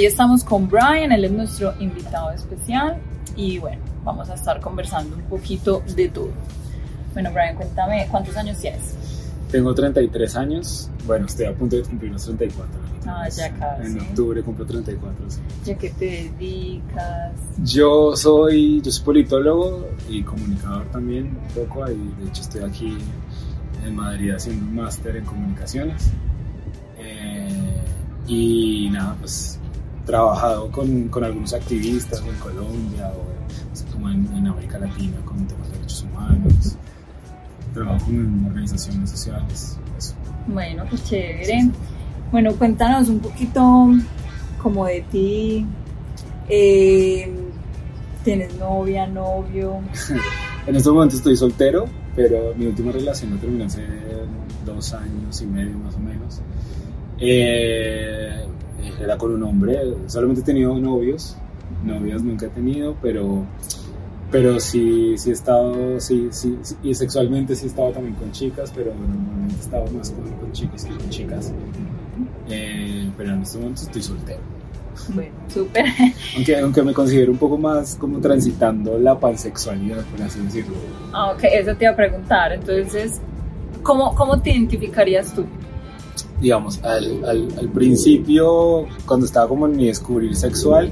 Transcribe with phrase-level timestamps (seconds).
[0.00, 2.96] hoy estamos con Brian, él es nuestro invitado especial
[3.36, 6.30] y bueno, vamos a estar conversando un poquito de todo.
[7.12, 8.94] Bueno, Brian, cuéntame, ¿cuántos años tienes?
[9.50, 12.80] Tengo 33 años, bueno, estoy a punto de cumplir los 34.
[13.04, 13.88] Ah, ya casi.
[13.88, 15.40] En octubre cumplo 34, sí.
[15.66, 17.32] ¿Ya qué te dedicas?
[17.62, 22.96] Yo soy, yo soy politólogo y comunicador también, un poco, ahí de hecho estoy aquí
[23.84, 26.10] en Madrid haciendo un máster en comunicaciones.
[26.96, 27.82] Eh,
[28.26, 29.59] y nada, pues
[30.10, 35.68] trabajado con, con algunos activistas en Colombia o como en, en, América Latina con temas
[35.68, 36.76] de derechos humanos.
[37.72, 39.78] Trabajo en organizaciones sociales.
[39.96, 40.14] Eso.
[40.48, 41.70] Bueno, pues chévere.
[42.32, 43.88] Bueno, cuéntanos un poquito
[44.60, 45.66] como de ti.
[46.48, 47.32] Eh,
[48.24, 49.80] ¿Tienes novia, novio?
[50.66, 53.86] en este momento estoy soltero, pero mi última relación la terminé hace
[54.66, 56.40] dos años y medio más o menos.
[57.18, 58.46] Eh,
[59.00, 61.36] era con un hombre, solamente he tenido novios,
[61.84, 63.44] novias nunca he tenido, pero,
[64.30, 68.30] pero sí, sí he estado, sí, sí, sí, y sexualmente sí he estado también con
[68.32, 71.52] chicas, pero normalmente he estado más con, con chicos que con chicas.
[72.48, 74.40] Eh, pero en este momento estoy soltero.
[75.08, 75.86] Bueno, súper.
[76.36, 80.74] Aunque, aunque me considero un poco más como transitando la pansexualidad, por así decirlo.
[81.12, 82.52] Ah, ok, eso te iba a preguntar.
[82.52, 83.20] Entonces,
[83.82, 85.46] ¿cómo, cómo te identificarías tú?
[86.40, 90.90] Digamos, al, al, al, principio, cuando estaba como en mi descubrir sexual,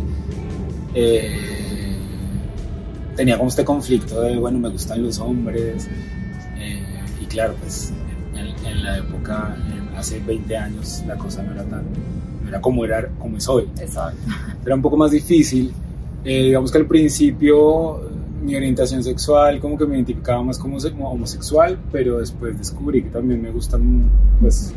[0.94, 1.96] eh,
[3.16, 5.88] tenía como este conflicto de, bueno, me gustan los hombres,
[6.58, 6.82] eh,
[7.20, 7.92] y claro, pues
[8.34, 11.84] en, en la época, en, hace 20 años, la cosa no era tan,
[12.42, 13.68] no era como, era, como es hoy.
[13.80, 14.18] Exacto.
[14.64, 15.72] Era un poco más difícil.
[16.24, 18.02] Eh, digamos que al principio
[18.42, 23.10] mi orientación sexual como que me identificaba más como, como homosexual, pero después descubrí que
[23.10, 24.10] también me gustan
[24.40, 24.72] pues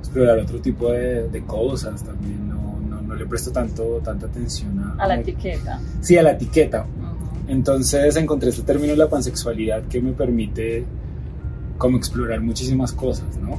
[0.00, 4.78] explorar otro tipo de, de cosas, también no, no, no, le presto tanto, tanta atención
[4.80, 5.02] a...
[5.02, 5.80] A la etiqueta.
[6.00, 6.86] Sí, a la etiqueta.
[7.48, 10.84] Entonces encontré este término de la pansexualidad que me permite
[11.78, 13.58] como explorar muchísimas cosas, ¿no?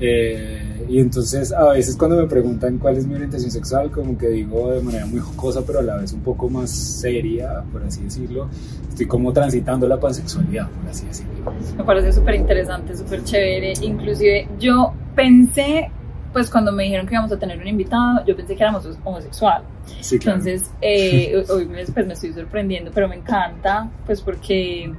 [0.00, 4.28] Eh, y entonces a veces cuando me preguntan cuál es mi orientación sexual, como que
[4.28, 8.02] digo de manera muy jocosa, pero a la vez un poco más seria, por así
[8.04, 8.48] decirlo,
[8.88, 11.52] estoy como transitando la pansexualidad, por así decirlo.
[11.76, 13.74] Me parece súper interesante, súper chévere.
[13.82, 15.90] Inclusive yo pensé,
[16.32, 19.62] pues cuando me dijeron que íbamos a tener un invitado, yo pensé que éramos homosexual.
[20.00, 20.38] Sí, claro.
[20.38, 24.92] Entonces, eh, hoy me, pues, me estoy sorprendiendo, pero me encanta, pues porque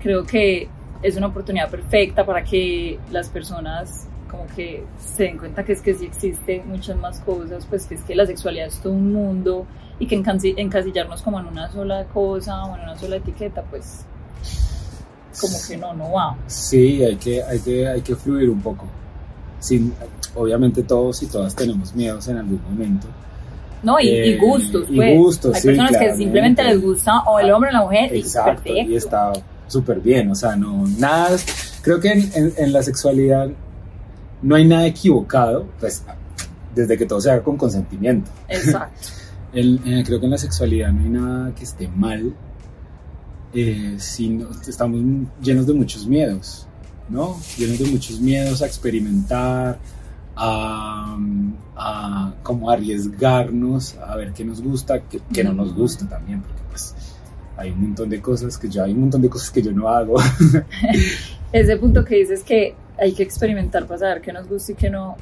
[0.00, 0.68] creo que
[1.02, 5.80] es una oportunidad perfecta para que las personas como que se den cuenta que es
[5.82, 9.12] que sí existe muchas más cosas, pues que es que la sexualidad es todo un
[9.12, 9.66] mundo
[9.98, 10.14] y que
[10.56, 14.04] encasillarnos como en una sola cosa o en una sola etiqueta, pues
[15.40, 16.36] como que no, no va.
[16.46, 18.84] Sí, hay que, hay que, hay que fluir un poco.
[19.60, 19.92] Sin,
[20.34, 23.06] obviamente todos y todas tenemos miedos en algún momento.
[23.82, 25.16] No, y, Eh, y gustos, y pues.
[25.18, 26.24] gustos, Hay sí, personas que claramente.
[26.24, 28.90] simplemente les gusta o el hombre o la mujer Exacto, y perfecto.
[28.92, 29.32] y está
[29.68, 31.36] súper bien, o sea, no, nada,
[31.82, 33.48] creo que en, en- en la sexualidad
[34.42, 36.02] no hay nada equivocado, pues
[36.74, 38.30] desde que todo se haga con consentimiento.
[38.48, 39.08] Exacto.
[39.52, 42.34] El- eh, creo que en la sexualidad no hay nada que esté mal,
[43.54, 45.00] eh, sino estamos
[45.42, 46.66] llenos de muchos miedos,
[47.08, 47.36] ¿no?
[47.56, 49.78] Llenos de muchos miedos a experimentar,
[50.36, 51.16] a,
[51.76, 56.60] a como arriesgarnos, a ver qué nos gusta, qué, qué no nos gusta también, porque
[56.70, 56.94] pues
[57.56, 59.88] hay un montón de cosas que yo, hay un montón de cosas que yo no
[59.88, 60.16] hago.
[61.52, 64.90] Ese punto que dices que hay que experimentar para saber qué nos gusta y qué
[64.90, 65.16] no,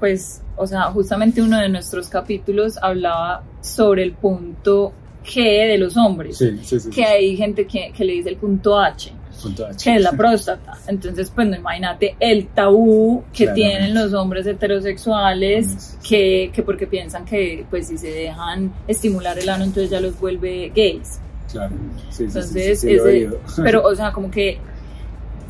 [0.00, 4.92] pues, o sea, justamente uno de nuestros capítulos hablaba sobre el punto
[5.24, 6.90] G de los hombres, sí, sí, sí.
[6.90, 9.76] que hay gente que, que le dice el punto H, Punto H.
[9.84, 10.72] que es la próstata.
[10.88, 13.70] Entonces, pues, no imagínate el tabú que Claramente.
[13.70, 19.48] tienen los hombres heterosexuales, que, que porque piensan que, pues, si se dejan estimular el
[19.48, 21.20] ano, entonces ya los vuelve gays.
[21.50, 21.74] Claro,
[22.10, 23.30] sí, sí, sí, sí, Entonces, ese-
[23.62, 24.58] pero, o sea, como que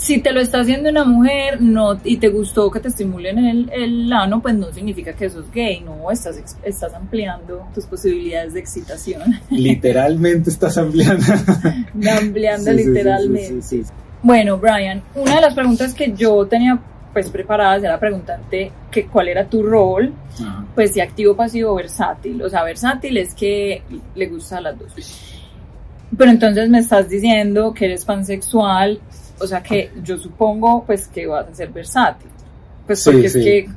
[0.03, 3.71] si te lo está haciendo una mujer no y te gustó que te estimulen el,
[3.73, 8.61] el ano, pues no significa que sos gay, no, estás, estás ampliando tus posibilidades de
[8.61, 11.25] excitación, Literalmente estás ampliando.
[12.21, 13.63] ampliando Sí, literalmente.
[13.63, 13.91] sí, sí, sí.
[14.25, 16.81] Bueno, Brian, una de las preguntas que yo tenía
[17.13, 20.65] pues preparadas era preguntarte que cuál era tu rol, Ajá.
[20.75, 22.43] pues de activo, pasivo, versátil.
[22.43, 23.83] O sea, versátil es que
[24.17, 24.93] le gusta a las dos.
[26.17, 28.99] Pero entonces me estás diciendo que eres pansexual,
[29.41, 32.29] o sea que yo supongo pues que vas a ser versátil.
[32.87, 33.39] Pues Sí, porque sí.
[33.39, 33.69] es que,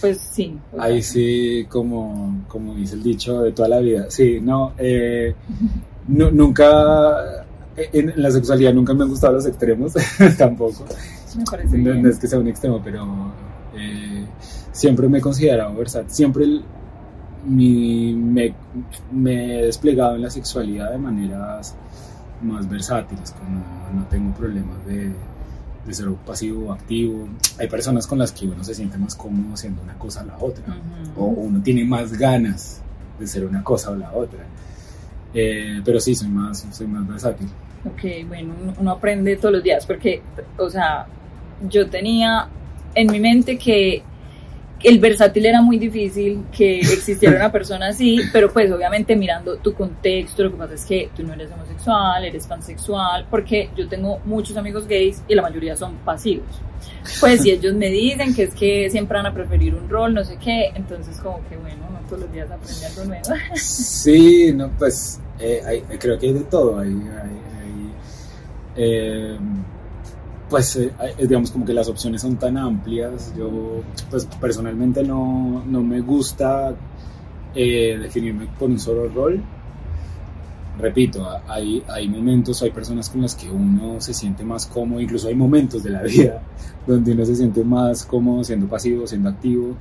[0.00, 0.56] pues sí.
[0.72, 4.06] o sea, Ahí sí, como, como dice el dicho de toda la vida.
[4.08, 5.34] Sí, no, eh,
[6.08, 7.44] nu- nunca,
[7.76, 9.92] en, en la sexualidad nunca me han gustado los extremos,
[10.38, 10.84] tampoco.
[11.36, 12.02] Me parece No, bien.
[12.02, 13.06] no es que sea un extremo, pero
[13.76, 14.24] eh,
[14.70, 16.10] siempre me he considerado versátil.
[16.12, 16.62] Siempre el-
[17.44, 18.54] mi, me,
[19.10, 21.74] me he desplegado en la sexualidad de maneras
[22.42, 23.62] más versátiles, como
[23.94, 25.12] no tengo problemas de,
[25.86, 27.28] de ser pasivo o activo.
[27.58, 30.38] Hay personas con las que uno se siente más cómodo haciendo una cosa o la
[30.38, 30.76] otra,
[31.16, 32.80] o uno tiene más ganas
[33.18, 34.40] de ser una cosa o la otra.
[35.34, 37.48] Eh, pero sí, soy más, soy más versátil.
[37.84, 40.22] Ok, bueno, uno aprende todos los días porque,
[40.56, 41.06] o sea,
[41.68, 42.48] yo tenía
[42.94, 44.02] en mi mente que
[44.84, 49.74] el versátil era muy difícil, que existiera una persona así, pero pues obviamente mirando tu
[49.74, 54.20] contexto, lo que pasa es que tú no eres homosexual, eres pansexual, porque yo tengo
[54.24, 56.46] muchos amigos gays y la mayoría son pasivos.
[57.20, 60.24] Pues si ellos me dicen que es que siempre van a preferir un rol, no
[60.24, 63.24] sé qué, entonces como que bueno, no todos los días aprende algo nuevo.
[63.56, 66.80] Sí, no, pues eh, hay- creo que hay de todo.
[66.80, 67.92] Hay, hay- hay,
[68.76, 69.38] eh,
[70.52, 73.34] pues eh, hay- digamos como que las opciones son tan amplias.
[73.36, 73.50] Yo
[74.10, 76.74] pues personalmente no, no me gusta
[77.54, 79.42] eh, definirme por un solo rol.
[80.78, 85.28] Repito, hay, hay momentos, hay personas con las que uno se siente más cómodo, incluso
[85.28, 86.42] hay momentos de la vida
[86.86, 89.76] donde uno se siente más cómodo siendo pasivo, siendo activo.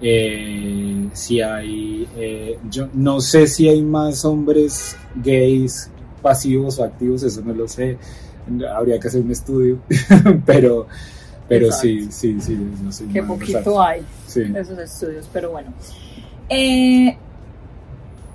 [0.00, 5.88] Eh, si hay, eh, yo no sé si hay más hombres gays
[6.20, 7.96] pasivos o activos, eso no lo sé,
[8.74, 9.78] habría que hacer un estudio,
[10.46, 10.86] pero,
[11.48, 12.12] pero sí, Exacto.
[12.16, 14.02] sí, sí, no sé, Qué poquito hay.
[14.26, 14.44] Sí.
[14.44, 15.72] de esos estudios, pero bueno.
[16.48, 17.16] Eh,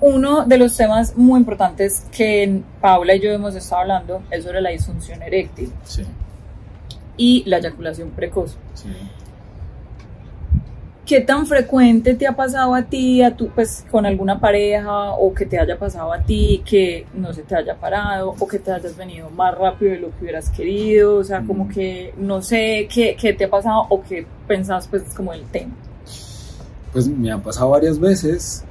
[0.00, 4.60] uno de los temas muy importantes que Paula y yo hemos estado hablando es sobre
[4.62, 6.04] la disfunción eréctil Sí,
[7.18, 8.56] y la eyaculación precoz.
[8.74, 8.88] sí.
[11.10, 15.34] ¿Qué tan frecuente te ha pasado a ti, a tu, pues, con alguna pareja, o
[15.34, 18.70] que te haya pasado a ti, que no se te haya parado, o que te
[18.70, 21.16] hayas venido más rápido de lo que hubieras querido?
[21.16, 21.68] O sea, como Mm.
[21.70, 25.74] que no sé qué, qué te ha pasado o qué pensás, pues, como el tema.
[26.92, 28.64] Pues me ha pasado varias veces.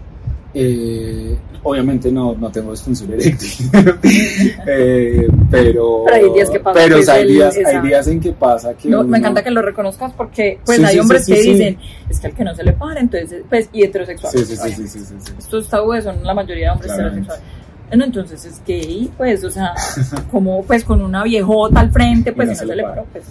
[0.54, 3.69] Eh, obviamente no, no tengo disfunción eréctil,
[4.68, 8.31] Eh, pero, Pero hay días que pasa pero hay, el- días, hay días en que
[8.34, 11.25] pasa que No, uno- me encanta que lo reconozcas porque pues Sí, hay sí, hombres
[11.25, 11.78] sí, que dicen
[12.10, 14.31] es que al que no se le para entonces pues y heterosexual.
[14.34, 17.22] Sí, sí, sí, sí, estos tabúes son la mayoría de hombres Claramente.
[17.31, 17.60] heterosexuales.
[17.90, 19.74] Bueno, entonces es gay pues o sea
[20.31, 22.88] como pues con una viejota al frente pues Y no si no se le le
[22.90, 23.24] paró pues.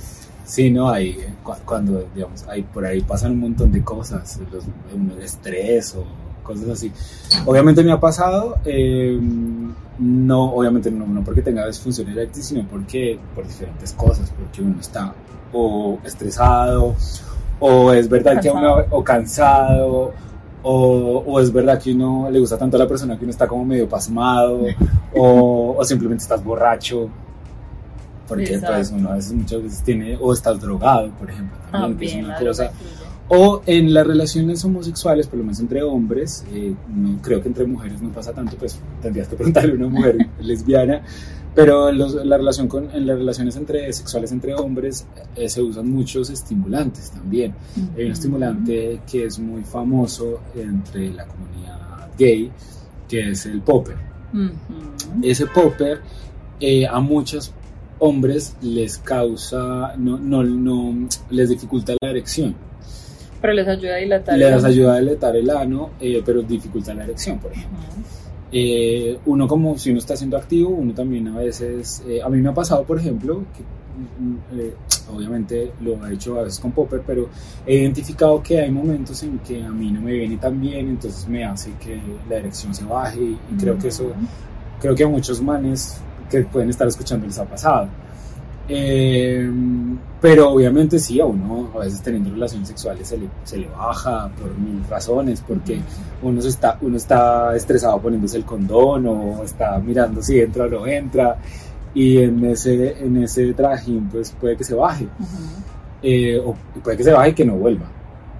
[0.44, 4.64] Sí, no, hay, cu- cuando, digamos, hay, por ahí pasan un montón de cosas, los,
[4.94, 6.04] un estrés o
[6.48, 6.90] cosas así.
[7.46, 9.18] Obviamente me ha pasado, eh,
[9.98, 14.80] no, obviamente no, no porque tenga disfunción eréctil, sino porque, por diferentes cosas, porque uno
[14.80, 15.12] está
[15.52, 16.94] o estresado,
[17.60, 20.12] o es verdad que a uno, o cansado,
[20.62, 23.46] o, o es verdad que uno le gusta tanto a la persona que uno está
[23.46, 24.64] como medio pasmado,
[25.14, 27.08] o, o simplemente estás borracho.
[28.26, 28.74] Porque Exacto.
[28.74, 32.24] pues uno a veces muchas veces tiene, o estás drogado, por ejemplo, también, que es
[32.24, 32.70] una cosa.
[33.30, 37.66] O en las relaciones homosexuales, por lo menos entre hombres, eh, no, creo que entre
[37.66, 41.02] mujeres no pasa tanto, pues tendrías que preguntarle a una mujer lesbiana,
[41.54, 45.60] pero en, los- la relación con, en las relaciones entre sexuales entre hombres eh, se
[45.60, 47.52] usan muchos estimulantes también.
[47.96, 52.50] Hay un estimulante que es muy famoso entre la comunidad gay,
[53.08, 53.96] que es el popper.
[54.32, 54.52] Ujú.
[55.22, 56.00] Ese popper
[56.60, 57.52] eh, a muchos
[57.98, 62.54] hombres les causa, no, no, no, les dificulta la erección.
[63.40, 66.94] Pero les ayuda a dilatar Les el- ayuda a dilatar el ano, eh, pero dificulta
[66.94, 67.78] la erección, por ejemplo.
[67.78, 68.02] Ujú.
[68.50, 72.38] Eh, uno como si uno está siendo activo, uno también a veces, eh, a mí
[72.40, 74.74] me ha pasado, por ejemplo, que mm, eh,
[75.14, 77.28] obviamente lo he hecho a veces con Popper, pero
[77.66, 81.28] he identificado que hay momentos en que a mí no me viene tan bien, entonces
[81.28, 84.12] me hace que la erección se baje y, y creo que eso,
[84.80, 87.88] creo que a muchos manes que pueden estar escuchando les ha pasado.
[88.68, 89.50] Eh,
[90.20, 94.28] pero obviamente sí, a uno a veces teniendo relaciones sexuales se le, se le baja
[94.38, 95.80] por mil razones, porque
[96.22, 100.68] uno, se está, uno está estresado poniéndose el condón o está mirando si entra o
[100.68, 101.38] no entra
[101.94, 105.08] y en ese, en ese trajín pues puede que se baje.
[106.02, 107.86] Eh, o puede que se baje y que no vuelva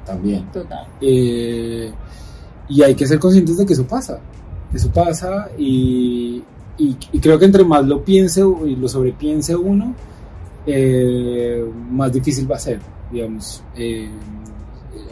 [0.05, 0.51] también.
[0.53, 0.87] total.
[1.01, 1.93] Eh,
[2.69, 4.19] y hay que ser conscientes de que eso pasa,
[4.75, 6.43] eso pasa y,
[6.77, 9.95] y, y creo que entre más lo piense y lo sobrepiense uno,
[10.67, 14.09] eh, más difícil va a ser, digamos, eh,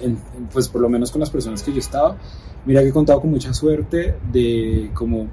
[0.02, 0.18] en-
[0.52, 2.16] pues por lo menos con las personas que yo estaba,
[2.64, 5.26] mira que he contado con mucha suerte de como,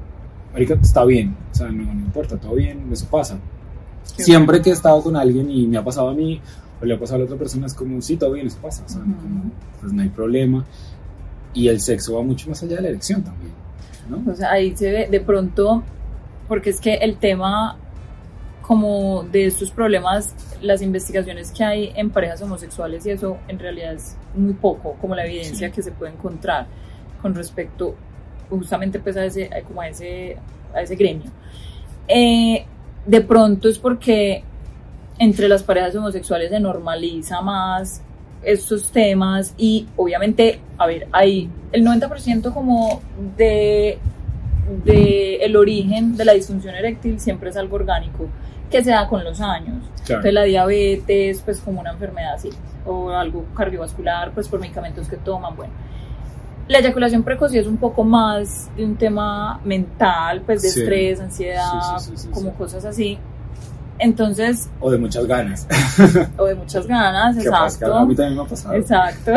[0.53, 3.37] marica, está bien, o sea, no, no importa, todo bien, eso pasa.
[4.03, 6.39] Siempre que he estado con alguien y me ha pasado a mí,
[6.81, 8.83] o le ha pasado a la otra persona, es como, sí, todo bien, eso pasa,
[8.85, 9.11] o sea, Ujú.
[9.15, 9.43] como,
[9.81, 10.63] pues no hay problema.
[11.53, 13.51] Y el sexo va mucho más allá de la erección también,
[14.09, 14.31] ¿no?
[14.31, 15.83] O sea, ahí se ve de pronto,
[16.47, 17.77] porque es que el tema
[18.63, 23.93] como de estos problemas, las investigaciones que hay en parejas homosexuales y eso en realidad
[23.93, 25.73] es muy poco, como la evidencia Sí.
[25.75, 26.65] que se puede encontrar.
[27.21, 27.95] con respecto
[28.49, 30.35] justamente pues a ese, como a ese,
[30.75, 31.31] a ese gremio.
[32.05, 32.65] Eh,
[33.05, 34.43] de pronto es porque
[35.19, 38.01] entre las parejas homosexuales se normaliza más
[38.41, 43.01] estos temas y obviamente, a ver, hay el 90% como
[43.37, 43.99] de,
[44.83, 48.27] de el origen de la disfunción eréctil siempre es algo orgánico
[48.69, 49.83] que se da con los años.
[49.99, 52.49] Entonces la diabetes, pues como una enfermedad así,
[52.85, 55.73] o algo cardiovascular, pues por medicamentos que toman, bueno.
[56.67, 61.97] La eyaculación precoz es un poco más de un tema mental, pues de estrés, ansiedad,
[62.31, 63.17] como cosas así.
[63.99, 64.69] Entonces.
[64.79, 65.67] O de muchas ganas.
[66.37, 67.93] o de muchas ganas, exacto.
[67.93, 68.75] A mí también me ha pasado.
[68.75, 69.33] Exacto.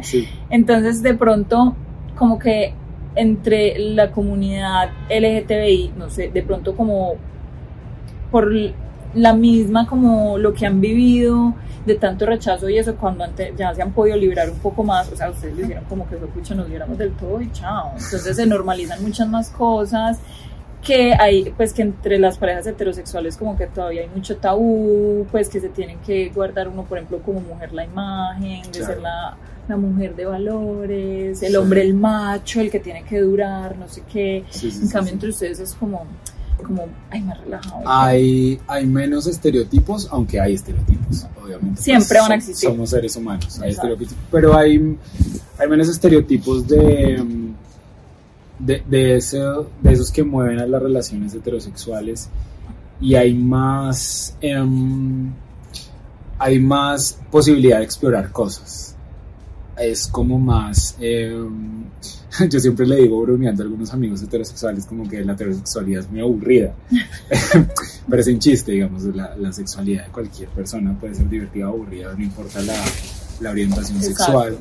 [0.50, 1.74] Entonces, de pronto,
[2.16, 2.74] como que
[3.16, 7.14] entre la comunidad LGTBI, no sé, de pronto como
[8.30, 8.50] por
[9.14, 11.54] la misma como lo que han vivido
[11.86, 13.24] de tanto rechazo y eso cuando
[13.56, 16.28] ya se han podido liberar un poco más, o sea, ustedes dijeron como que fue
[16.28, 17.92] pucha, nos libramos del todo y chao.
[17.92, 20.18] Entonces se normalizan muchas más cosas
[20.82, 25.48] que hay, pues que entre las parejas heterosexuales como que todavía hay mucho tabú, pues
[25.48, 29.36] que se tienen que guardar uno, por ejemplo, como mujer la imagen, de ser la,
[29.66, 34.02] la, mujer de valores, el hombre el macho, el que tiene que durar, no sé
[34.10, 34.44] qué.
[34.62, 36.06] en cambio entre ustedes es como
[36.62, 37.82] como, ay, más relajado.
[37.86, 41.82] Hay, hay menos estereotipos, aunque hay estereotipos, obviamente.
[41.82, 42.70] Siempre van a existir.
[42.70, 44.96] Somos seres humanos, hay estereotipos, pero hay,
[45.58, 47.22] hay menos estereotipos de,
[48.58, 49.22] de, de,
[49.82, 52.28] de esos que mueven a las relaciones heterosexuales
[53.00, 55.32] y hay más, em,
[56.38, 58.93] hay más posibilidad de explorar cosas.
[59.76, 60.96] Es como más...
[61.00, 61.84] Em,
[62.50, 66.20] yo siempre le digo bromeando a algunos amigos heterosexuales como que la heterosexualidad es muy
[66.20, 66.74] aburrida.
[68.08, 71.74] Pero es un chiste, digamos, la, la, sexualidad de cualquier persona puede ser divertida o
[71.74, 72.76] aburrida, no importa la,
[73.40, 74.58] la orientación sexual.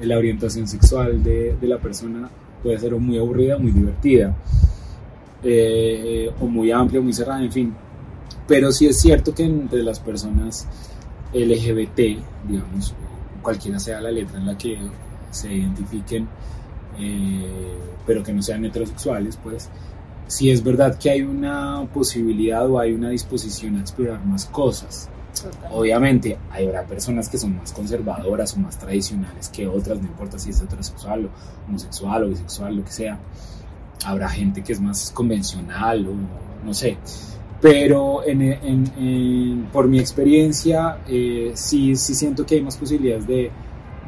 [0.00, 2.30] La orientación sexual de, de, la persona
[2.62, 4.34] puede ser muy aburrida muy divertida,
[5.42, 7.74] eh, o muy amplia muy cerrada, en fin.
[8.46, 10.66] Pero sí es cierto que entre las personas
[11.32, 12.94] LGBT, digamos,
[13.42, 14.78] cualquiera sea la letra en la que
[15.30, 16.28] se identifiquen,
[16.98, 19.68] eh, pero que no sean heterosexuales, pues
[20.30, 25.08] si es verdad que hay una posibilidad o hay una disposición a explorar más cosas.
[25.72, 30.50] Obviamente, habrá personas que son más conservadoras o más tradicionales que otras, no importa si
[30.50, 31.30] es heterosexual o
[31.68, 33.18] homosexual o bisexual, lo que sea.
[34.04, 36.14] Habrá gente que es más convencional o
[36.64, 36.96] no sé.
[37.60, 43.50] Pero en, por mi experiencia, eh, sí, sí siento que hay más posibilidades de,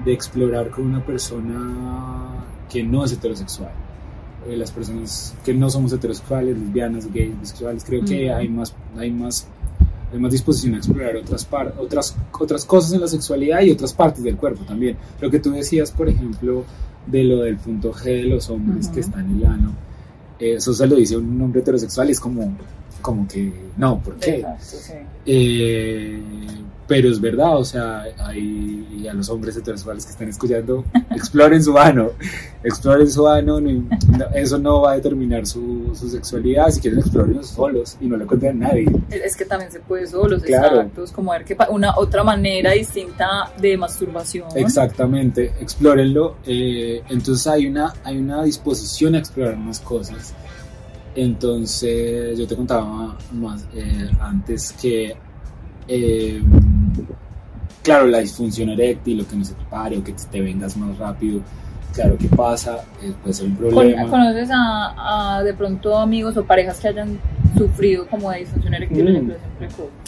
[0.04, 3.72] de explorar con una persona que no es heterosexual.
[4.48, 9.10] Eh, las personas que no somos heterosexuales, lesbianas, gays, bisexuales, creo que hay más, hay
[9.10, 9.46] más
[10.12, 14.22] hay más disposición a explorar otras, otras, otras cosas en la sexualidad y otras partes
[14.22, 14.96] del cuerpo también.
[15.20, 16.64] Lo que tú decías, por ejemplo,
[17.06, 19.74] de lo del punto G de los hombres que están en el ano,
[20.38, 22.54] eso se lo dice un hombre heterosexual y es como,
[23.02, 24.44] como que, no, ¿por qué?
[25.26, 26.20] Eh,
[26.86, 31.76] pero es verdad, o sea, hay a los hombres heterosexuales que están escuchando, exploren su
[31.78, 32.10] ano,
[32.62, 33.58] exploren su ano,
[34.34, 38.26] eso no va a determinar su, su sexualidad, si quieren explorenlo solos y no le
[38.26, 38.86] cuenten a nadie.
[39.10, 40.90] Es que también se puede solos, claro.
[41.02, 44.48] es como ver que una otra manera distinta de masturbación.
[44.54, 50.34] Exactamente, explórenlo, eh, entonces hay una, hay una disposición a explorar más cosas.
[51.14, 55.14] Entonces, yo te contaba más eh, antes que
[55.88, 56.42] eh,
[57.82, 60.96] claro, la disfunción eréctil, lo que no se te pare o que te vengas más
[60.98, 61.40] rápido,
[61.92, 64.08] claro que pasa, eh, puede ser un problema.
[64.08, 67.18] ¿Conoces a, de pronto amigos o parejas que hayan
[67.56, 69.32] sufrido como de disfunción eréctil mm.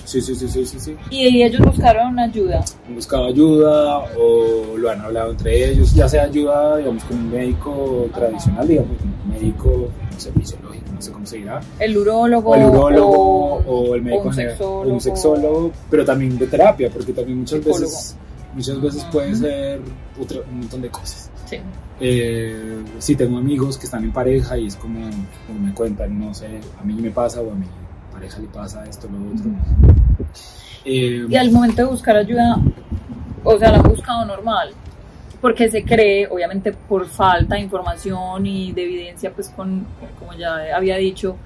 [0.04, 2.62] Sí, sí, sí, sí, sí, ¿Y ellos buscaron ayuda?
[2.87, 7.30] Han buscado ayuda o lo han hablado entre ellos, ya sea ayuda, digamos, con un
[7.30, 10.63] médico tradicional, digamos, un médico, sé, fisiológico,
[10.94, 11.60] no sé cómo se dirá.
[11.78, 12.50] El urólogo.
[12.50, 14.94] O el urólogo o, el médico un sexólogo.
[14.94, 18.16] un sexólogo, pero también de terapia, porque también muchas veces
[18.54, 19.80] muchas veces puede ser
[20.48, 21.30] un montón de cosas.
[21.46, 21.56] Sí.
[22.00, 24.98] Eh, sí, tengo amigos que están en pareja y es como,
[25.46, 27.66] como, me cuentan, no sé, a mí me pasa o a mi
[28.12, 29.50] pareja le pasa esto, lo otro.
[30.84, 32.56] Eh, y al momento de buscar ayuda,
[33.42, 34.70] o sea, la han buscado normal,
[35.44, 39.86] porque se cree, obviamente por falta de información y de evidencia, pues con,
[40.18, 41.36] como ya había dicho,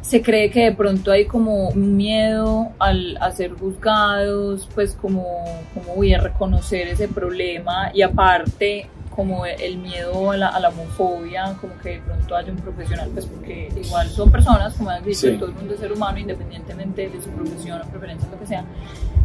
[0.00, 5.44] se cree que de pronto hay como un miedo al a ser juzgados, pues como,
[5.74, 10.70] como voy a reconocer ese problema y aparte como el miedo a la, a la,
[10.70, 15.04] homofobia, como que de pronto haya un profesional, pues porque igual son personas, como has
[15.04, 18.46] dicho, todo el mundo es ser humano, independientemente de su profesión o preferencia, lo que
[18.46, 18.64] sea.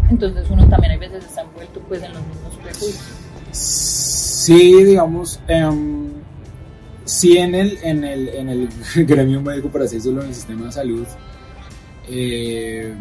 [0.09, 3.32] Entonces uno también hay veces está envuelto pues en los mismos prejuicios.
[3.53, 6.09] Sí, digamos, em,
[7.05, 8.69] sí en el, en el, en el
[9.05, 11.05] gremio médico, por así decirlo, en el sistema de salud,
[12.09, 12.93] eh,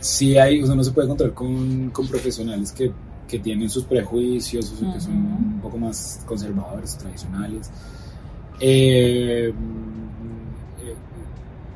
[0.00, 2.92] sí hay, o sea, no se puede contar con, con profesionales que,
[3.28, 7.70] que, tienen sus prejuicios, o que son un poco más conservadores, tradicionales.
[8.60, 9.52] Eh,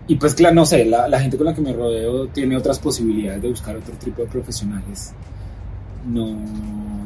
[0.06, 2.78] y pues claro, no sé, la, la, gente con la que me rodeo tiene otras
[2.78, 5.12] posibilidades de buscar otro tipo de profesionales.
[6.06, 6.34] No,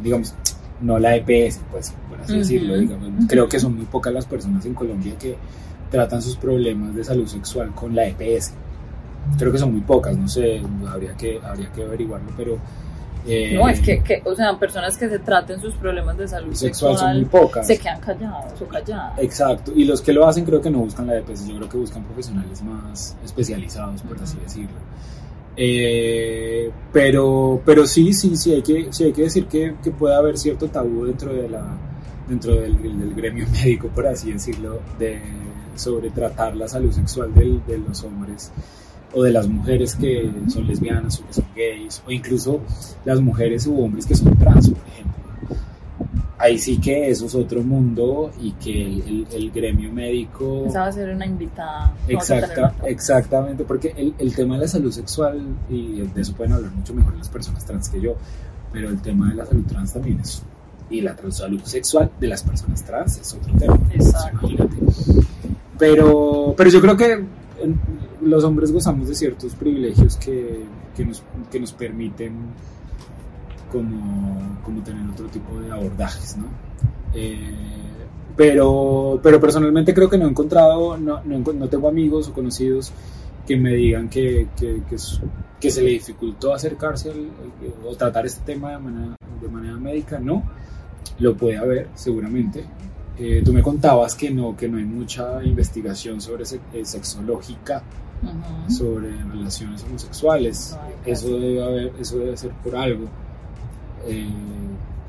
[0.02, 0.34] digamos,
[0.82, 2.76] no la EPS, pues, por así decirlo.
[2.76, 3.26] Digamos.
[3.28, 5.36] Creo que son muy pocas las personas en Colombia que
[5.90, 8.52] tratan sus problemas de salud sexual con la EPS.
[9.38, 12.58] Creo que son muy pocas, no sé, habría que, habría que averiguarlo, pero
[13.26, 16.52] eh, no, es que, que, o sea, personas que se traten sus problemas de salud
[16.54, 17.66] sexual, son muy pocas.
[17.66, 19.18] se quedan callados o calladas.
[19.18, 21.76] Exacto, y los que lo hacen creo que no buscan la EPS, yo creo que
[21.76, 24.76] buscan profesionales más especializados, por así decirlo.
[25.56, 30.14] Eh, pero, pero sí, sí, sí hay que, sí hay que decir que, que puede
[30.14, 31.76] haber cierto tabú dentro, de la,
[32.28, 32.76] dentro del,
[33.14, 35.20] gremio médico, por así decirlo, de,
[35.74, 38.50] sobre tratar la salud sexual del, de los hombres
[39.14, 42.60] o de las mujeres que son lesbianas o que son gays, o incluso
[43.04, 45.21] las mujeres u hombres que son trans, por ejemplo.
[46.42, 50.64] Ahí sí que eso es otro mundo y que el, el, gremio médico...
[50.66, 51.94] Esa va a ser una invitada.
[52.08, 56.72] Exacta, exactamente, porque el, el, tema de la salud sexual, y de eso pueden hablar
[56.72, 58.16] mucho mejor las personas trans que yo,
[58.72, 60.42] pero el tema de la salud trans también es...
[60.90, 63.78] Y la salud sexual de las personas trans es otro tema.
[63.94, 64.48] Exacto.
[65.78, 67.24] Pero, pero yo creo que
[68.20, 70.64] los hombres gozamos de ciertos privilegios que,
[70.96, 71.22] que, nos,
[71.52, 72.32] que nos permiten
[73.72, 76.44] como, como, tener otro tipo de abordajes, ¿no?
[77.14, 77.38] Eh,
[78.36, 82.92] pero, pero personalmente creo que no he encontrado, no, no, no tengo amigos o conocidos
[83.46, 87.28] que me digan que, que, que, se le dificultó acercarse al,
[87.84, 90.44] o tratar este tema de manera, de manera médica, no,
[91.18, 92.64] lo puede haber seguramente,
[93.18, 97.82] eh, tú me contabas que no, que no hay mucha investigación sobre eh, sexológica,
[98.68, 100.78] sobre relaciones homosexuales.
[101.04, 103.08] eso, debe haber, eso debe ser por algo.
[104.06, 104.28] Eh,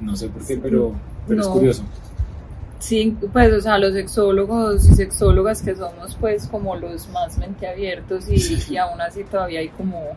[0.01, 0.93] no sé por qué, pero,
[1.27, 1.83] pero es curioso.
[2.79, 7.67] Sí, pues, o sea, los sexólogos y sexólogas que somos, pues, como los más mente
[7.67, 8.35] abiertos y,
[8.73, 10.15] y aún así todavía hay como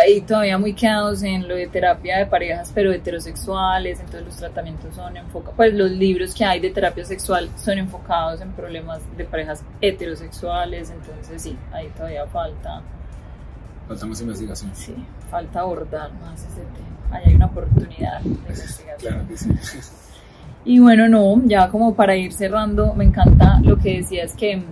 [0.00, 4.94] Ahí todavía muy quedados en lo de terapia de parejas, pero heterosexuales, entonces los tratamientos
[4.94, 9.24] son enfocados, pues los libros que hay de terapia sexual son enfocados en problemas de
[9.24, 12.82] parejas heterosexuales, entonces sí, ahí todavía falta.
[13.88, 14.70] Falta más investigación.
[14.74, 14.94] Sí,
[15.30, 16.93] falta abordar más ese tema.
[17.10, 18.96] Ahí hay una oportunidad de investigación.
[18.98, 19.50] Claro que sí.
[20.64, 24.62] Y bueno, no, ya como para ir cerrando, me encanta lo que decías que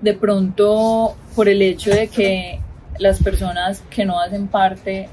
[0.00, 2.60] de pronto por el hecho de que
[2.98, 5.08] las personas que no hacen parte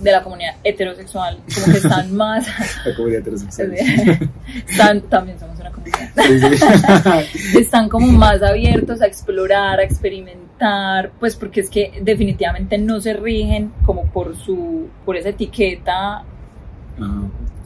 [0.00, 2.46] de la comunidad heterosexual, como que están más...
[2.84, 3.72] La comunidad heterosexual.
[4.68, 6.10] están, también somos una comunidad.
[7.58, 13.14] están como más abiertos a explorar, a experimentar, pues porque es que definitivamente no se
[13.14, 16.24] rigen como por su, por esa etiqueta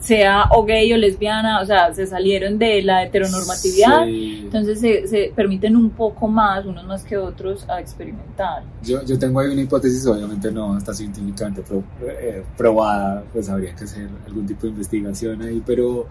[0.01, 5.31] sea o gay o lesbiana, o sea, se salieron de la heteronormatividad, entonces se, se,
[5.35, 8.63] permiten un poco más, unos más que otros, a experimentar.
[8.83, 11.63] Yo, yo tengo ahí una hipótesis, obviamente no está científicamente
[12.01, 16.07] eh, probada, pues habría que hacer algún tipo de investigación ahí, pero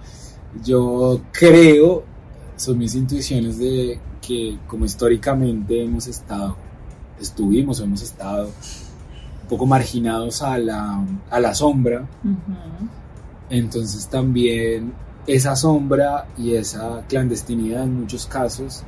[0.65, 2.05] yo creo,
[2.57, 6.57] son mis intuiciones de que como históricamente hemos estado,
[7.21, 12.07] estuvimos o hemos estado un poco marginados a la, a la sombra,
[13.51, 14.93] entonces también
[15.27, 18.85] esa sombra y esa clandestinidad en muchos casos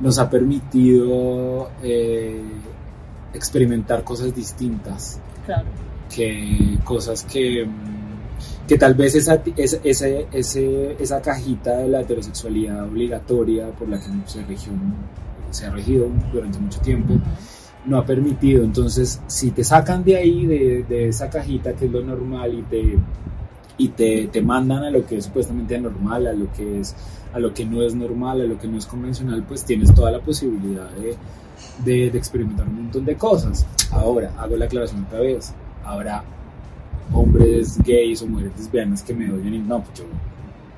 [0.00, 2.40] nos ha permitido eh,
[3.34, 5.20] experimentar cosas distintas.
[5.44, 5.66] Claro.
[6.14, 7.66] Que cosas que,
[8.66, 14.42] que tal vez esa, esa, esa cajita de la heterosexualidad obligatoria por la que se,
[14.44, 14.72] regió,
[15.50, 17.14] se ha regido durante mucho tiempo
[17.86, 18.64] no ha permitido.
[18.64, 22.62] Entonces, si te sacan de ahí, de, de esa cajita que es lo normal y
[22.62, 22.98] te
[23.78, 26.94] y te, te, mandan a lo que es supuestamente normal, a lo que es
[27.32, 30.10] a lo que no es normal, a lo que no es convencional, pues tienes toda
[30.10, 31.14] la posibilidad de,
[31.84, 33.66] de, de experimentar un montón de cosas.
[33.90, 35.52] Ahora, hago la aclaración otra vez,
[35.84, 36.24] habrá
[37.12, 40.04] hombres gays o mujeres lesbianas que me oyen y no, pues yo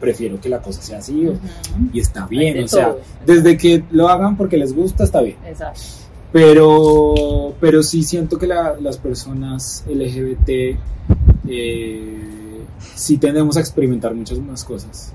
[0.00, 1.28] prefiero que la cosa sea así
[1.92, 5.36] y está bien, o sea, desde que lo hagan porque les gusta está bien.
[5.46, 5.80] Exacto.
[6.32, 10.78] Pero, pero sí siento que la, las personas LGBT
[11.48, 12.39] eh,
[12.94, 15.12] si tendemos a experimentar muchas más cosas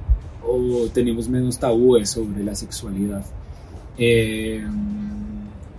[0.47, 3.25] o tenemos menos tabúes sobre la sexualidad.
[3.97, 4.63] Eh,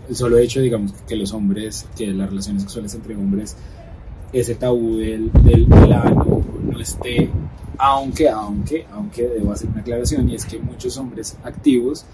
[0.08, 3.56] el solo hecho, digamos, que los hombres, que las relaciones sexuales entre hombres,
[4.32, 7.30] ese tabú del, del, ano uno esté,
[7.78, 12.04] aunque, aunque, aunque debo hacer una aclaración, y es que muchos hombres activos,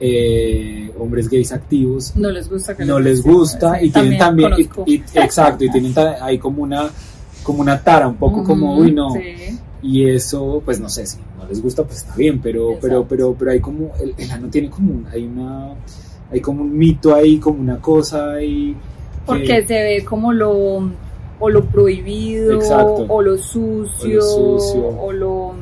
[0.00, 4.52] eh, hombres gays activos, no les gusta, que no les gusta y tienen también,
[4.86, 6.90] y, exacto, y tienen ahí como una,
[7.44, 9.10] como una tara, un poco como, uy, no.
[9.82, 13.34] Y eso, pues no sé, si no les gusta, pues está bien, pero, pero, pero,
[13.38, 15.74] pero hay como, el, el ano tiene como, hay una,
[16.32, 18.74] hay como un mito ahí, como una cosa ahí.
[19.26, 20.90] Porque se ve como lo,
[21.38, 22.58] o lo prohibido,
[23.08, 24.20] o lo sucio,
[25.00, 25.54] o lo,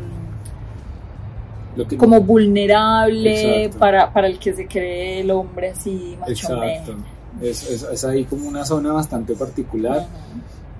[1.96, 6.96] como vulnerable para, para el que se cree el hombre así macho Exacto.
[7.40, 10.06] Es, es, ahí como una zona bastante particular.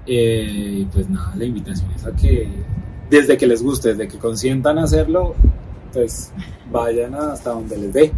[0.07, 2.49] Eh, y pues nada, la invitación es a que
[3.09, 5.35] desde que les guste, desde que consientan hacerlo,
[5.93, 6.33] pues
[6.71, 8.13] vayan hasta donde les dé.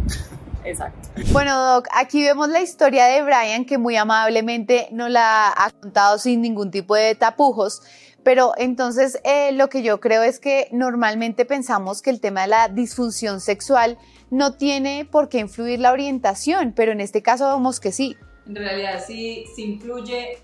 [0.63, 1.09] Exacto.
[1.31, 6.17] Bueno, Doc, aquí vemos la historia de Brian que muy amablemente nos la ha contado
[6.17, 7.81] sin ningún tipo de tapujos.
[8.23, 12.47] Pero entonces eh, lo que yo creo es que normalmente pensamos que el tema de
[12.47, 13.99] la disfunción sexual
[14.31, 18.15] no tiene por qué influir la orientación, pero en este caso vemos que sí.
[18.47, 20.39] En realidad sí, sí influye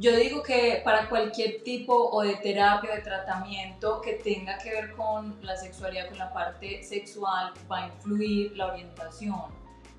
[0.00, 4.70] yo digo que para cualquier tipo o de terapia o de tratamiento que tenga que
[4.70, 9.42] ver con la sexualidad, con la parte sexual, va a influir la orientación.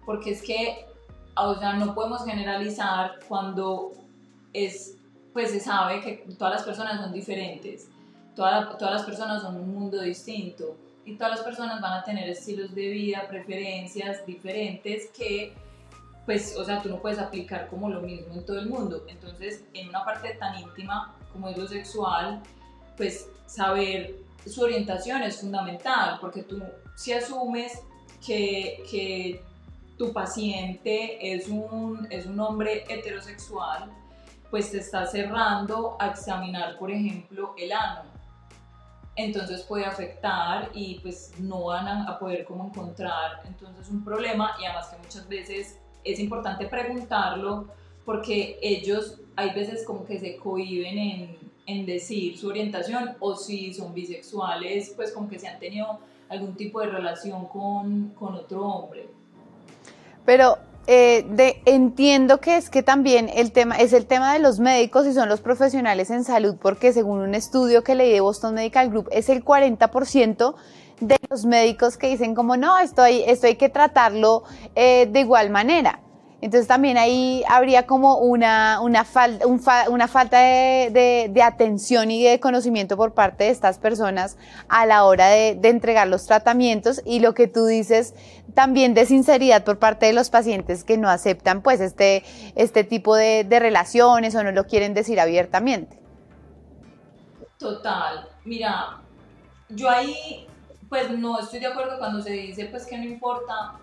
[0.04, 0.88] Porque es que,
[1.38, 3.92] o sea, no podemos generalizar cuando
[4.54, 4.98] es,
[5.34, 7.88] pues se sabe que todas las personas son diferentes.
[8.36, 10.78] todas todas las personas son un mundo distinto.
[11.06, 15.54] Y todas las personas van a tener estilos de vida, preferencias diferentes que
[16.26, 19.04] pues, o sea, tú no puedes aplicar como lo mismo en todo el mundo.
[19.08, 22.42] Entonces, en una parte tan íntima como es lo sexual,
[22.98, 26.62] pues saber su orientación es fundamental, porque tú
[26.96, 27.82] si asumes
[28.26, 29.44] que, que
[29.98, 33.92] tu paciente es un, es un hombre heterosexual,
[34.50, 38.10] pues te está cerrando a examinar, por ejemplo, el ano.
[39.16, 44.66] Entonces puede afectar y pues no van a poder como encontrar entonces un problema y
[44.66, 47.68] además que muchas veces es importante preguntarlo
[48.06, 53.74] porque ellos hay veces como que se cohiben en, en, decir su orientación o si
[53.74, 58.66] son bisexuales, pues como que se han tenido algún tipo de relación con, con otro
[58.66, 59.08] hombre.
[60.26, 64.60] Pero eh, de, entiendo que es que también el tema es el tema de los
[64.60, 68.56] médicos y son los profesionales en salud, porque según un estudio que leí de Boston
[68.56, 70.56] Medical Group, es el 40%
[71.02, 74.44] de los médicos que dicen como no, esto hay, esto hay que tratarlo
[74.76, 76.00] eh, de igual manera.
[76.42, 79.06] Entonces también ahí habría como una, una,
[79.90, 84.38] una falta de, de, atención y de conocimiento por parte de estas personas
[84.68, 88.16] a la hora de, de, entregar los tratamientos y lo que tú dices
[88.56, 92.24] también de sinceridad por parte de los pacientes que no aceptan pues este,
[92.56, 96.00] este tipo de, de relaciones o no lo quieren decir abiertamente.
[97.60, 99.00] Total, mira,
[99.70, 100.48] yo ahí
[100.92, 103.80] pues no estoy de acuerdo cuando se dice pues que no importa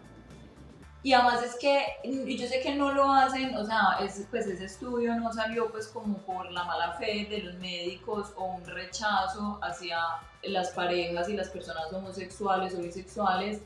[1.02, 3.96] y además es que, yo sé que no lo hacen, o sea,
[4.30, 8.44] pues ese estudio no salió pues como por la mala fe de los médicos o
[8.44, 10.00] un rechazo hacia
[10.42, 13.62] las parejas y las personas homosexuales o bisexuales,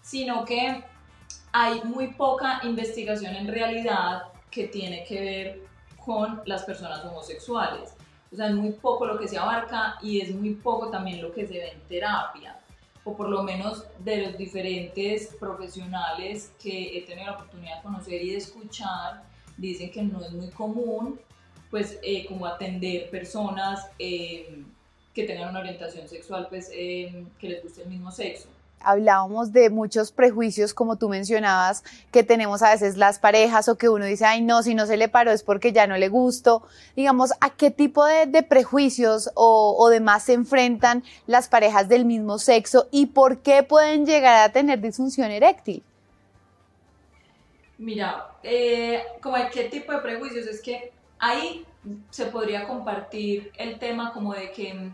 [0.00, 0.84] sino que
[1.50, 5.60] hay muy poca investigación en realidad que tiene que ver
[6.04, 7.94] con las personas homosexuales.
[8.32, 11.32] O sea, es muy poco lo que se abarca y es muy poco también lo
[11.32, 12.56] que se ve en terapia
[13.06, 18.20] o por lo menos de los diferentes profesionales que he tenido la oportunidad de conocer
[18.20, 19.22] y de escuchar,
[19.56, 21.18] dicen que no es muy común,
[21.70, 24.60] pues eh, como atender personas eh,
[25.14, 28.48] que tengan una orientación sexual, pues eh, que les guste el mismo sexo
[28.86, 33.88] hablábamos de muchos prejuicios, como tú mencionabas, que tenemos a veces las parejas o que
[33.88, 36.62] uno dice, ay, no, si no se le paró es porque ya no le gustó.
[36.94, 42.86] Digamos, ¿a qué tipo de, prejuicios o, demás se enfrentan las parejas del mismo sexo
[42.90, 45.82] y por qué pueden llegar a tener disfunción eréctil?
[47.78, 51.66] Mira, eh, como qué tipo de prejuicios, es que ahí
[52.10, 54.90] se podría compartir el tema como de que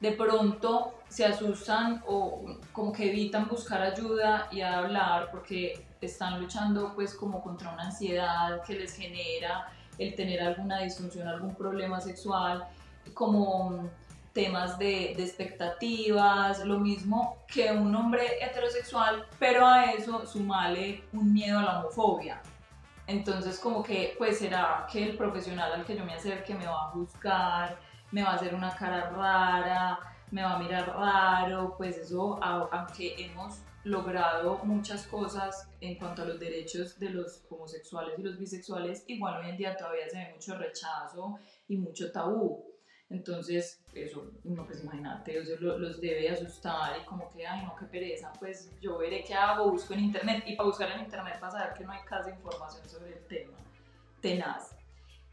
[0.00, 6.94] de pronto se asustan o como que evitan buscar ayuda y hablar porque están luchando
[6.94, 9.68] pues como contra una ansiedad que les genera
[9.98, 12.64] el tener alguna disfunción, algún problema sexual,
[13.12, 13.90] como
[14.32, 21.32] temas de, de, expectativas, lo mismo que un hombre heterosexual, pero a eso sumale un
[21.32, 22.40] miedo a la homofobia.
[23.08, 26.84] Entonces como que pues será que el profesional al que yo me acerque me va
[26.84, 27.76] a juzgar,
[28.12, 29.98] me va a hacer una cara rara,
[30.30, 36.26] me va a mirar raro, pues eso, aunque hemos logrado muchas cosas en cuanto a
[36.26, 40.32] los derechos de los homosexuales y los bisexuales, igual hoy en día todavía se ve
[40.34, 41.38] mucho rechazo
[41.68, 42.66] y mucho tabú.
[43.08, 47.86] Entonces, eso, no, pues imagínate, eso los debe asustar y como que, ay, no, qué
[47.86, 51.50] pereza, pues yo veré qué hago, busco en internet y para buscar en internet para
[51.50, 53.58] saber que no hay casi información sobre el tema,
[54.20, 54.76] tenaz.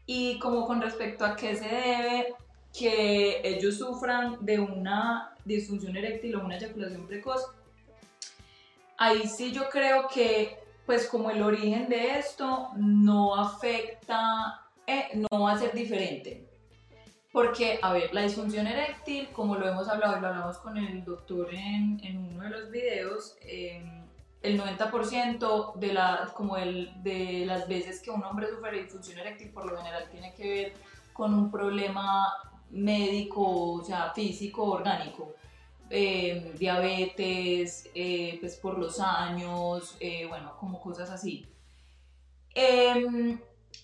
[0.06, 2.34] Y como con respecto a qué se debe
[2.78, 7.50] que ellos sufran de una disfunción eréctil o una eyaculación precoz,
[8.96, 15.42] ahí sí yo creo que pues como el origen de esto no afecta, eh, no
[15.42, 16.48] va a ser diferente.
[17.30, 21.04] Porque, a ver, la disfunción eréctil, como lo hemos hablado y lo hablamos con el
[21.04, 22.00] doctor en,
[22.32, 24.06] uno de los videos, em,
[24.40, 29.50] el 90% de, la, como el, de las veces que un hombre sufre disfunción eréctil
[29.50, 30.72] por lo general tiene que ver
[31.12, 32.32] con un problema
[32.70, 35.34] médico, o sea, físico, orgánico.
[35.90, 41.46] Em, diabetes, eh, pues por los años, eh, bueno, como cosas así.
[42.54, 43.40] Em,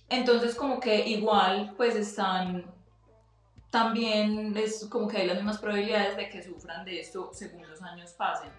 [0.08, 2.64] entonces como que igual pues están
[3.70, 7.82] también es como que hay las mismas probabilidades de que sufran de esto según los
[7.82, 8.52] años pasen.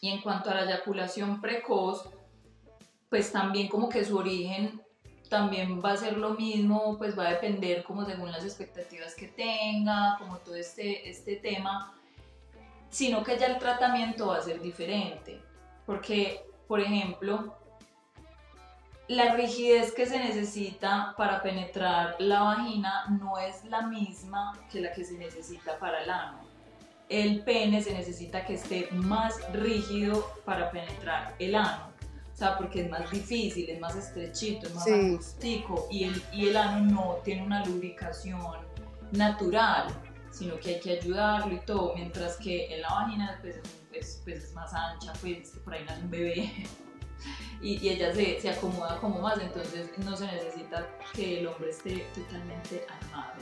[0.00, 2.08] Y en cuanto a la eyaculación precoz,
[3.10, 4.81] pues también como que su origen
[5.32, 9.28] también va a ser lo mismo, pues va a depender como según las expectativas que
[9.28, 11.94] tenga, como todo este, este tema,
[12.90, 15.40] sino que ya el tratamiento va a ser diferente.
[15.86, 17.56] Porque, por ejemplo,
[19.08, 24.92] la rigidez que se necesita para penetrar la vagina no es la misma que la
[24.92, 26.40] que se necesita para el ano.
[27.08, 31.90] El pene se necesita que esté más rígido para penetrar el ano.
[32.32, 35.64] O sea, porque es más difícil, es más estrechito, es más sí.
[35.90, 38.40] y el, y el ano no tiene una lubricación
[39.12, 39.88] natural,
[40.30, 43.56] sino que hay que ayudarlo y todo, mientras que en la vagina pues,
[43.90, 46.52] pues, pues es más ancha, pues por ahí nace un bebé.
[47.62, 52.06] y, ella se, se, acomoda como más, entonces no se necesita que el hombre esté
[52.14, 53.32] totalmente armado.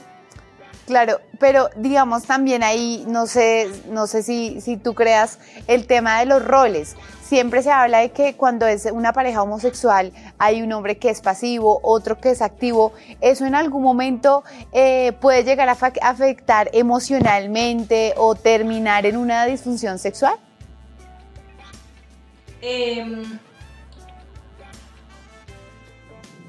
[0.85, 6.19] Claro, pero digamos también ahí, no sé, no sé si, si tú creas el tema
[6.19, 6.95] de los roles.
[7.31, 11.21] Siempre se habla de que cuando es una pareja homosexual hay un hombre que es
[11.21, 12.91] pasivo, otro que es activo.
[13.21, 19.97] ¿Eso en algún momento eh, puede llegar a afectar emocionalmente o terminar en una disfunción
[19.97, 20.35] sexual?
[22.61, 23.23] Eh,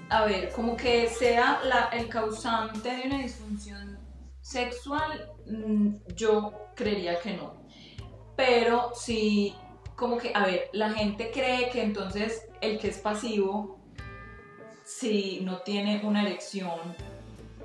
[0.08, 1.60] a ver, como que sea
[1.92, 4.00] el causante de una disfunción
[4.40, 7.54] sexual, mm, yo creería que no.
[8.34, 9.54] Pero sí,
[9.96, 13.78] como que, a ver, la gente cree que entonces el que es pasivo,
[14.84, 16.80] si no tiene una erección,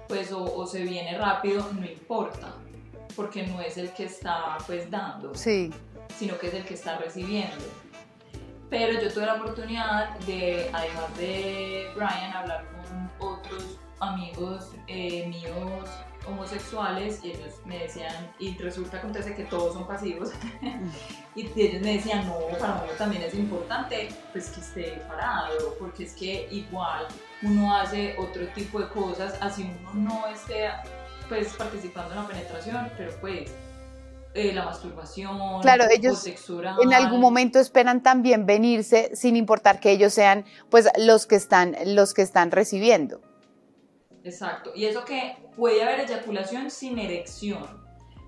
[0.08, 2.56] pues o, se viene rápido, no importa,
[3.16, 5.72] porque no es el que está pues dando, sí.
[6.18, 7.66] sino que es el que está recibiendo
[8.70, 12.66] pero yo tuve la oportunidad de, además de Brian, hablar
[13.20, 15.90] con otros amigos eh, míos
[16.28, 20.32] homosexuales y ellos me decían, y resulta acontece que todos son pasivos,
[21.36, 26.04] y ellos me decían, no, para uno también es importante pues que esté parado, porque
[26.04, 27.08] es que igual
[27.42, 30.70] uno hace otro tipo de cosas, así uno no esté
[31.30, 33.52] pues participando en la penetración, pero pues
[34.34, 36.24] eh, la masturbación, claro, ellos
[36.80, 41.76] en algún momento esperan también venirse sin importar que ellos sean pues los que están
[41.86, 43.20] los que están recibiendo.
[44.24, 47.66] Exacto, y eso que puede haber eyaculación sin erección,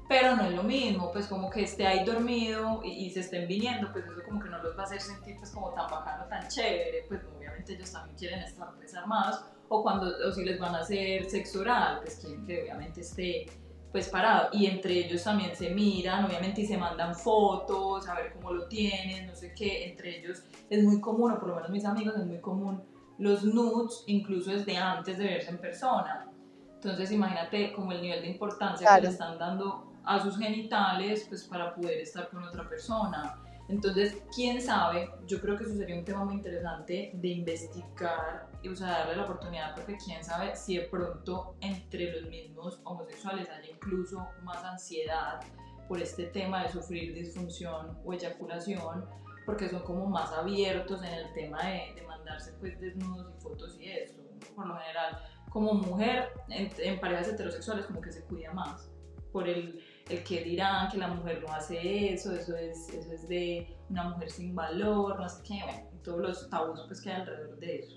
[0.07, 3.91] pero no es lo mismo, pues como que esté ahí dormido y, se estén viniendo,
[3.91, 6.47] pues eso como que no los va a hacer sentir pues como tan bacano, tan
[6.47, 10.79] chévere, pues obviamente ellos también quieren estar desarmados, o cuando, o si les van a
[10.79, 13.45] hacer sexo oral, pues quieren que obviamente esté
[13.91, 14.49] pues parado.
[14.53, 18.67] Y entre ellos también se miran obviamente y se mandan fotos a ver cómo lo
[18.67, 22.15] tienen no sé qué entre ellos es muy común o por lo menos mis amigos
[22.17, 22.83] es muy común
[23.19, 26.27] los nudes incluso desde antes de verse en persona.
[26.75, 31.43] Entonces imagínate como el nivel de importancia que le están dando a sus genitales pues
[31.43, 33.35] para poder estar con otra persona.
[33.67, 38.69] Entonces, quién sabe, yo creo que eso sería un tema muy interesante de investigar y
[38.69, 43.47] o sea, darle la oportunidad porque quién sabe si de pronto entre los mismos homosexuales
[43.47, 45.41] haya incluso más ansiedad
[45.87, 49.05] por este tema de sufrir disfunción o eyaculación
[49.45, 53.77] porque son como más abiertos en el tema de, de mandarse pues desnudos y fotos
[53.79, 54.21] y esto.
[54.55, 58.89] Por lo general, como mujer en, en parejas heterosexuales como que se cuida más
[59.31, 63.27] por el el que dirán que la mujer no hace eso, eso es, eso es
[63.27, 67.21] de una mujer sin valor, no sé qué, bueno, todos los tabús pues que hay
[67.21, 67.95] alrededor de eso.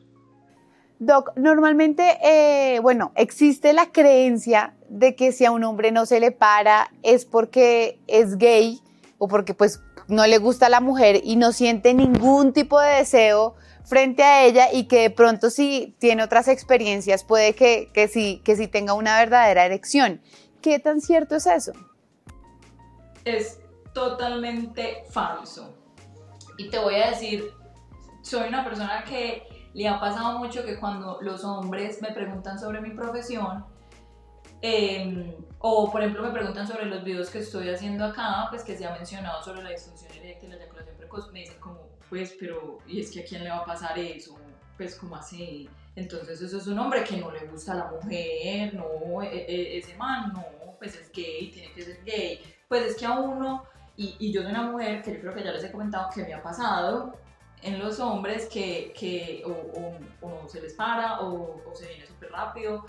[0.98, 6.20] Doc, normalmente, eh, bueno, existe la creencia de que si a un hombre no se
[6.20, 8.80] le para es porque es gay
[9.18, 12.96] o porque pues no le gusta a la mujer y no siente ningún tipo de
[12.96, 18.08] deseo frente a ella y que de pronto si tiene otras experiencias puede que, que,
[18.08, 20.20] sí, que sí tenga una verdadera erección.
[20.60, 21.72] ¿Qué tan cierto es eso?
[23.24, 23.60] Es
[23.92, 25.74] totalmente falso.
[26.56, 27.52] Y te voy a decir,
[28.22, 29.42] soy una persona que
[29.74, 33.64] le ha pasado mucho que cuando los hombres me preguntan sobre mi profesión,
[34.60, 38.76] em, o por ejemplo me preguntan sobre los videos que estoy haciendo acá, pues que
[38.76, 42.36] se ha mencionado sobre la disfunción eréctil y la eyaculación precoz, me dicen como, pues,
[42.38, 44.36] pero, ¿y es que a quién le va a pasar eso?
[44.76, 45.66] Pues, como así?
[45.96, 49.78] Entonces, eso es un hombre que no le gusta a la mujer, no, e, e,
[49.78, 50.44] ese man, no,
[50.76, 52.38] pues es gay, tiene que ser gay.
[52.68, 53.64] Pues es que a uno,
[53.96, 56.22] y, y yo soy una mujer que yo creo que ya les he comentado que
[56.22, 57.16] me ha pasado,
[57.62, 62.30] en los hombres que, que o, o, se les para o, o se viene súper
[62.30, 62.84] rápido.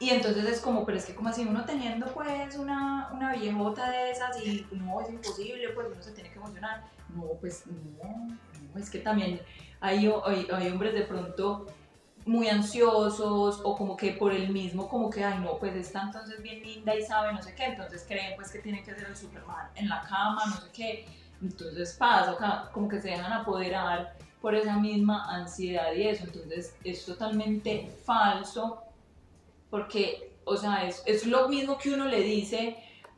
[0.00, 3.90] Y entonces es como, pero es que como así uno teniendo pues una, una viejota
[3.90, 6.82] de esas y no, es imposible, pues uno se tiene que emocionar.
[7.14, 8.36] No, pues no,
[8.74, 9.40] no es que también
[9.80, 11.66] hay, hay, hay, hombres de pronto
[12.24, 16.42] muy ansiosos o como que por el mismo, como que, ay no, pues está entonces
[16.42, 19.16] bien linda y sabe no sé qué, entonces creen pues que tiene que ser el
[19.16, 21.06] Superman en la cama, no sé qué
[21.42, 26.24] entonces pasa, como que se dejan apoderar por esa misma ansiedad y eso.
[26.24, 28.82] Entonces es totalmente falso
[29.70, 32.76] porque, o sea, es, es lo mismo que uno le dice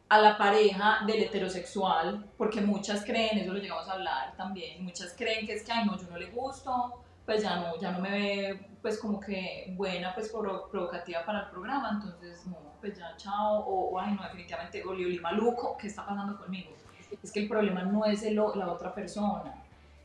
[0.08, 5.14] a la pareja del heterosexual, porque muchas creen, eso lo llegamos a hablar también, muchas
[5.16, 8.00] creen que es que, ay, no, yo no le gusto, pues ya no, ya no
[8.00, 13.16] me ve, pues como que buena, pues provocativa para el programa, entonces, no, pues ya,
[13.16, 16.72] chao, o, ay, no, definitivamente, Oli, maluco, ¿qué está pasando conmigo?
[17.22, 19.54] es que el problema no es el, la otra persona.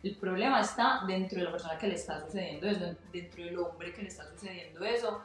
[0.04, 3.94] El problema está dentro de la persona que le está sucediendo eso, dentro del hombre
[3.94, 5.22] que le está sucediendo eso,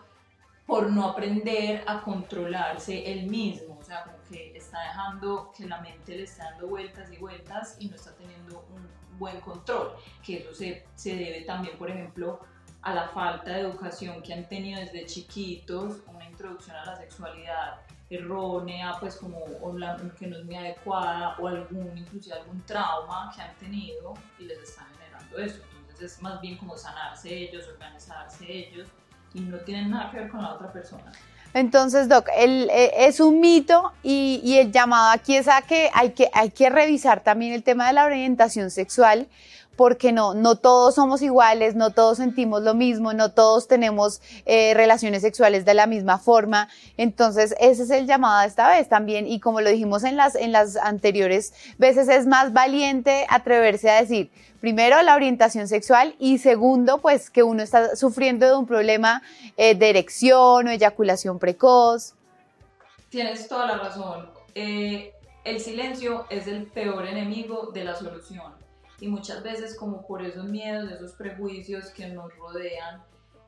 [0.66, 3.78] por no aprender a controlarse él mismo.
[3.80, 7.76] O sea, como que está dejando que la mente le está dando vueltas y vueltas
[7.78, 9.94] y no está teniendo un buen control.
[10.24, 12.40] Que eso se, se debe también, por ejemplo,
[12.82, 17.80] a la falta de educación que han tenido desde chiquitos, una introducción a la sexualidad
[18.10, 23.32] errónea, pues como o la, que no es muy adecuada o algún, inclusive algún trauma
[23.34, 25.62] que han tenido y les está generando eso.
[25.80, 28.88] Entonces es más bien como sanarse ellos, organizarse ellos
[29.34, 31.12] y no tienen nada que ver con la otra persona.
[31.54, 35.90] Entonces, Doc, el, eh, es un mito y, y, el llamado aquí es a que
[35.92, 39.28] hay, que hay que revisar también el tema de la orientación sexual,
[39.76, 44.74] porque no, no todos somos iguales, no todos sentimos lo mismo, no todos tenemos eh,
[44.74, 46.68] relaciones sexuales de la misma forma.
[46.96, 49.26] Entonces, ese es el llamado esta vez también.
[49.26, 54.00] Y como lo dijimos en las, en las anteriores veces, es más valiente atreverse a
[54.00, 54.30] decir,
[54.60, 59.22] primero, la orientación sexual y segundo, pues que uno está sufriendo de un problema
[59.56, 62.14] eh, de erección o eyaculación precoz.
[63.08, 64.28] Tienes toda la razón.
[64.54, 65.12] Eh,
[65.44, 68.61] el silencio es el peor enemigo de la solución
[69.02, 73.02] y muchas veces como por esos miedos, esos prejuicios que nos rodean,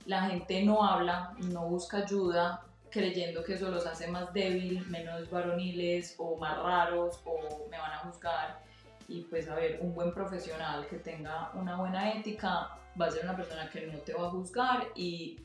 [0.05, 5.31] la gente no habla, no busca ayuda, creyendo que eso los hace más débiles, menos
[5.31, 8.65] varoniles o más raros o me van a juzgar.
[9.07, 13.23] Y pues a ver, un buen profesional que tenga una buena ética va a ser
[13.23, 15.39] una persona que no te va a juzgar y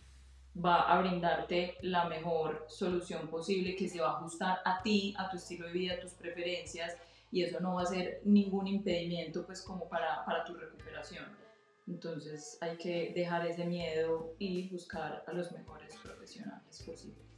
[0.57, 5.29] va a brindarte la mejor solución posible que se va a ajustar a ti, a
[5.29, 6.97] tu estilo de vida, a tus preferencias
[7.31, 11.25] y eso no va a ser ningún impedimento pues como para, para tu recuperación.
[11.87, 17.29] Entonces hay que dejar ese miedo y buscar a los mejores profesionales posibles.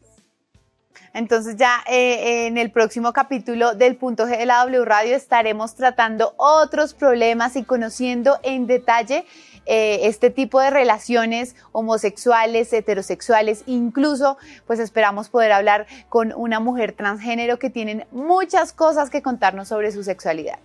[1.14, 5.76] Entonces ya eh, en el próximo capítulo del punto G de la W Radio estaremos
[5.76, 9.26] tratando otros problemas y conociendo en detalle
[9.66, 16.94] eh, este tipo de relaciones homosexuales, heterosexuales, incluso pues esperamos poder hablar con una mujer
[16.94, 20.60] transgénero que tienen muchas cosas que contarnos sobre su sexualidad.